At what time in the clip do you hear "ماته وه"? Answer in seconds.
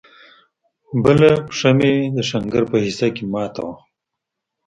3.33-3.75